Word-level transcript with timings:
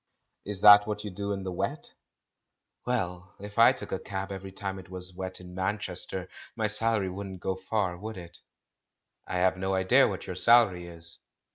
"Is 0.45 0.61
that 0.61 0.87
what 0.87 1.03
you 1.03 1.11
do 1.11 1.31
in 1.31 1.43
the 1.43 1.51
wet?" 1.51 1.93
"Well, 2.87 3.35
if 3.39 3.59
I 3.59 3.71
took 3.71 3.91
a 3.91 3.99
cab 3.99 4.31
every 4.31 4.51
time 4.51 4.79
it 4.79 4.89
was 4.89 5.13
wet 5.13 5.39
in 5.39 5.53
Manchester, 5.53 6.27
my 6.55 6.65
salary 6.65 7.11
wouldn't 7.11 7.39
go 7.39 7.55
far, 7.55 7.95
would 7.95 8.17
it?" 8.17 8.39
"I 9.27 9.35
have 9.37 9.57
no 9.57 9.75
idea 9.75 10.07
what 10.07 10.25
your 10.25 10.35
salary 10.35 10.87
is." 10.87 11.19